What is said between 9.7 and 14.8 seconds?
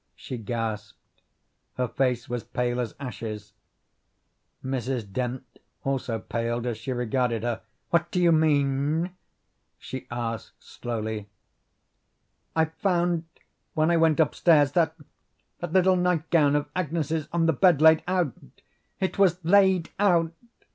she asked slowly. "I found when I went upstairs